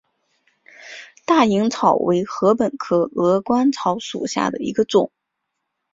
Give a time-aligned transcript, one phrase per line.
[1.27, 5.11] 大颖草为禾本科鹅观草属下的一个种。